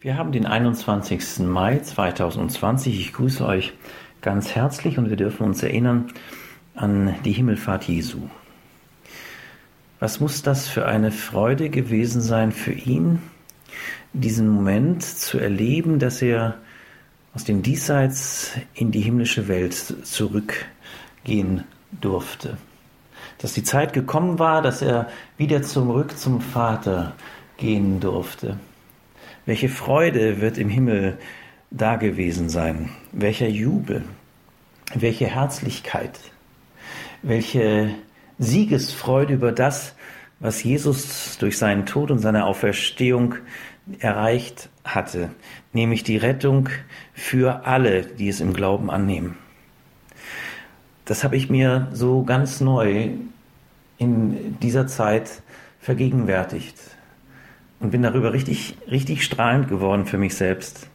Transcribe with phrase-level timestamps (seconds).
[0.00, 1.40] Wir haben den 21.
[1.40, 3.00] Mai 2020.
[3.00, 3.72] Ich grüße euch
[4.20, 6.12] ganz herzlich und wir dürfen uns erinnern
[6.76, 8.20] an die Himmelfahrt Jesu.
[9.98, 13.20] Was muss das für eine Freude gewesen sein für ihn,
[14.12, 16.58] diesen Moment zu erleben, dass er
[17.34, 22.56] aus dem Diesseits in die himmlische Welt zurückgehen durfte.
[23.38, 25.08] Dass die Zeit gekommen war, dass er
[25.38, 27.14] wieder zurück zum Vater
[27.56, 28.60] gehen durfte.
[29.48, 31.16] Welche Freude wird im Himmel
[31.70, 32.90] da gewesen sein?
[33.12, 34.04] Welcher Jubel?
[34.94, 36.20] Welche Herzlichkeit?
[37.22, 37.94] Welche
[38.38, 39.94] Siegesfreude über das,
[40.38, 43.36] was Jesus durch seinen Tod und seine Auferstehung
[44.00, 45.30] erreicht hatte,
[45.72, 46.68] nämlich die Rettung
[47.14, 49.38] für alle, die es im Glauben annehmen.
[51.06, 53.12] Das habe ich mir so ganz neu
[53.96, 55.40] in dieser Zeit
[55.80, 56.97] vergegenwärtigt
[57.80, 60.88] und bin darüber richtig, richtig strahlend geworden für mich selbst.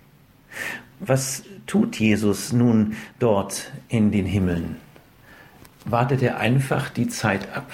[1.00, 4.78] Was tut Jesus nun dort in den Himmeln?
[5.86, 7.72] Wartet er einfach die Zeit ab?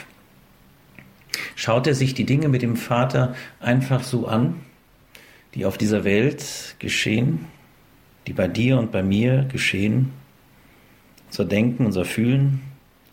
[1.56, 4.56] Schaut er sich die Dinge mit dem Vater einfach so an,
[5.56, 7.46] die auf dieser Welt geschehen,
[8.28, 10.12] die bei dir und bei mir geschehen?
[11.28, 12.62] Unser Denken, unser Fühlen,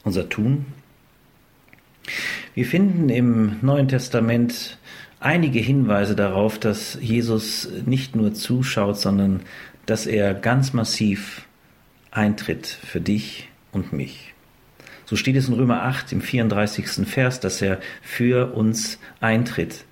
[0.04, 0.66] unser Tun?
[2.54, 4.78] Wir finden im Neuen Testament
[5.26, 9.40] einige Hinweise darauf, dass Jesus nicht nur zuschaut, sondern
[9.84, 11.46] dass er ganz massiv
[12.12, 14.34] eintritt für dich und mich.
[15.04, 17.08] So steht es in Römer 8 im 34.
[17.08, 19.84] Vers, dass er für uns eintritt.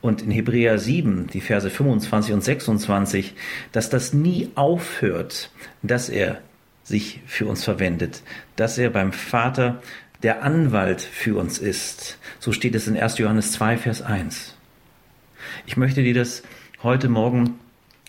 [0.00, 3.34] Und in Hebräer 7, die Verse 25 und 26,
[3.70, 5.50] dass das nie aufhört,
[5.82, 6.40] dass er
[6.82, 8.22] sich für uns verwendet,
[8.56, 9.80] dass er beim Vater
[10.24, 12.18] der Anwalt für uns ist.
[12.40, 13.18] So steht es in 1.
[13.18, 14.56] Johannes 2, Vers 1.
[15.66, 16.42] Ich möchte dir das
[16.82, 17.58] heute Morgen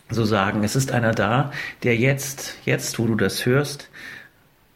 [0.09, 0.63] so sagen.
[0.63, 1.51] Es ist einer da,
[1.83, 3.89] der jetzt, jetzt, wo du das hörst,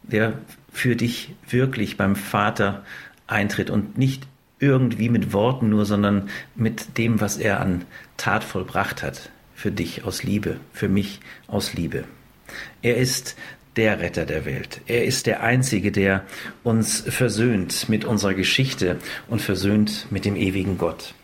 [0.02, 0.34] der
[0.72, 2.84] für dich wirklich beim Vater
[3.26, 4.26] eintritt und nicht
[4.60, 7.84] irgendwie mit Worten nur, sondern mit dem, was er an
[8.16, 9.30] Tat vollbracht hat.
[9.54, 12.04] Für dich aus Liebe, für mich aus Liebe.
[12.80, 13.36] Er ist
[13.76, 14.80] der Retter der Welt.
[14.86, 16.24] Er ist der Einzige, der
[16.64, 18.98] uns versöhnt mit unserer Geschichte
[19.28, 21.14] und versöhnt mit dem ewigen Gott.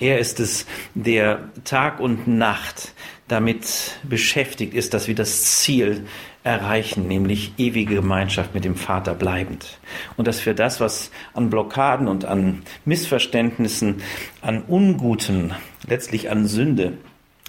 [0.00, 2.92] Er ist es, der Tag und Nacht
[3.28, 6.06] damit beschäftigt ist, dass wir das Ziel
[6.44, 9.78] erreichen, nämlich ewige Gemeinschaft mit dem Vater bleibend.
[10.16, 14.02] Und dass wir das, was an Blockaden und an Missverständnissen,
[14.40, 15.54] an Unguten,
[15.86, 16.94] letztlich an Sünde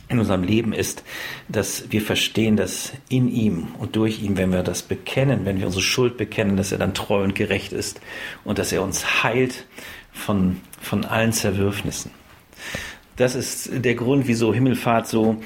[0.09, 1.03] in unserem Leben ist,
[1.47, 5.65] dass wir verstehen, dass in ihm und durch ihn, wenn wir das bekennen, wenn wir
[5.65, 7.99] unsere Schuld bekennen, dass er dann treu und gerecht ist
[8.43, 9.65] und dass er uns heilt
[10.13, 12.11] von, von allen Zerwürfnissen.
[13.15, 15.37] Das ist der Grund, wieso Himmelfahrt so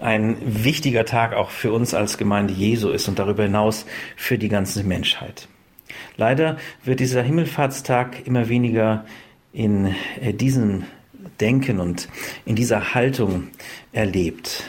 [0.00, 3.84] ein wichtiger Tag auch für uns als Gemeinde Jesu ist und darüber hinaus
[4.16, 5.48] für die ganze Menschheit.
[6.16, 9.04] Leider wird dieser Himmelfahrtstag immer weniger
[9.52, 10.84] in äh, diesem
[11.40, 12.08] Denken und
[12.44, 13.48] in dieser Haltung
[13.92, 14.64] erlebt.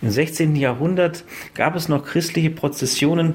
[0.00, 0.54] Im 16.
[0.54, 3.34] Jahrhundert gab es noch christliche Prozessionen,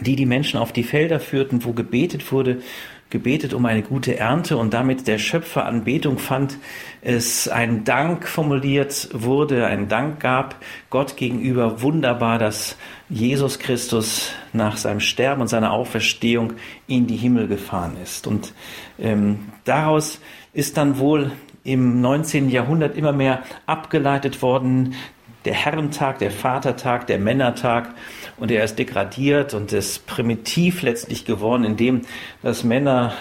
[0.00, 2.62] die die Menschen auf die Felder führten, wo gebetet wurde
[3.12, 6.56] gebetet um eine gute Ernte und damit der Schöpfer Anbetung fand,
[7.02, 10.56] es ein Dank formuliert wurde, ein Dank gab
[10.90, 11.82] Gott gegenüber.
[11.82, 12.76] Wunderbar, dass
[13.10, 16.54] Jesus Christus nach seinem Sterben und seiner Auferstehung
[16.86, 18.26] in die Himmel gefahren ist.
[18.26, 18.54] Und
[18.98, 20.18] ähm, daraus
[20.54, 21.32] ist dann wohl
[21.64, 22.48] im 19.
[22.48, 24.94] Jahrhundert immer mehr abgeleitet worden,
[25.44, 27.94] der Herrentag, der Vatertag, der Männertag
[28.36, 32.02] und er ist degradiert und ist primitiv letztlich geworden, indem
[32.42, 33.12] dass Männer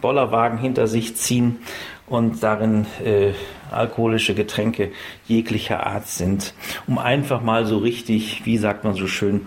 [0.00, 1.58] Bollerwagen hinter sich ziehen
[2.06, 3.32] und darin äh,
[3.70, 4.90] alkoholische Getränke
[5.26, 6.54] jeglicher Art sind,
[6.86, 9.46] um einfach mal so richtig, wie sagt man so schön,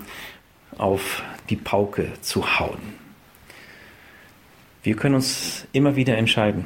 [0.77, 2.79] auf die Pauke zu hauen.
[4.81, 6.65] Wir können uns immer wieder entscheiden.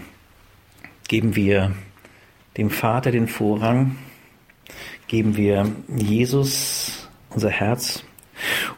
[1.07, 1.73] Geben wir
[2.57, 3.97] dem Vater den Vorrang
[5.07, 8.03] geben wir Jesus unser Herz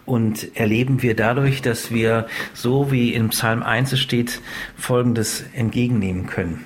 [0.06, 4.42] und erleben wir dadurch, dass wir, so wie im Psalm 1 steht,
[4.78, 6.66] Folgendes entgegennehmen können.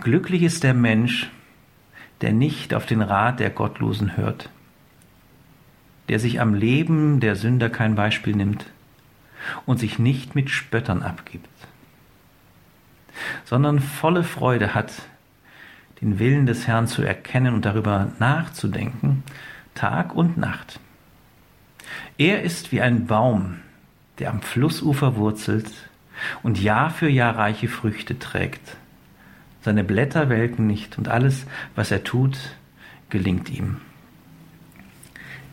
[0.00, 1.30] Glücklich ist der Mensch,
[2.20, 4.50] der nicht auf den Rat der Gottlosen hört,
[6.08, 8.66] der sich am Leben der Sünder kein Beispiel nimmt
[9.66, 11.48] und sich nicht mit Spöttern abgibt,
[13.44, 14.92] sondern volle Freude hat
[16.00, 19.22] den Willen des Herrn zu erkennen und darüber nachzudenken,
[19.74, 20.80] Tag und Nacht.
[22.18, 23.56] Er ist wie ein Baum,
[24.18, 25.70] der am Flussufer wurzelt
[26.42, 28.76] und Jahr für Jahr reiche Früchte trägt.
[29.62, 32.38] Seine Blätter welken nicht und alles, was er tut,
[33.10, 33.78] gelingt ihm.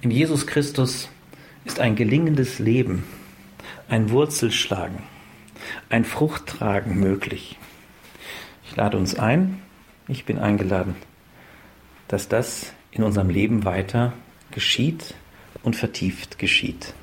[0.02, 1.10] In Jesus Christus
[1.66, 3.04] ist ein gelingendes Leben,
[3.90, 5.00] ein Wurzelschlagen,
[5.90, 7.58] ein Fruchttragen möglich.
[8.64, 9.60] Ich lade uns ein,
[10.08, 10.96] ich bin eingeladen,
[12.08, 14.14] dass das in unserem Leben weiter
[14.52, 15.14] geschieht
[15.64, 16.94] und vertieft geschieht.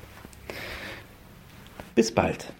[1.93, 2.51] Bis bald.